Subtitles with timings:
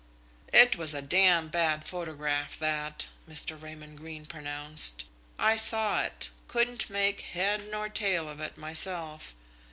[0.51, 3.55] "It was a damned bad photograph, that," Mr.
[3.61, 5.05] Raymond Greene pronounced.
[5.37, 9.35] "I saw it couldn't make head nor tail of it, myself.